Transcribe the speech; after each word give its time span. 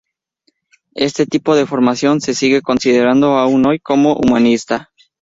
Este 0.95 1.27
tipo 1.27 1.55
de 1.55 1.67
formación 1.67 2.21
se 2.21 2.33
sigue 2.33 2.63
considerando 2.63 3.37
aún 3.37 3.67
hoy 3.67 3.77
como 3.77 4.15
humanista. 4.15 4.89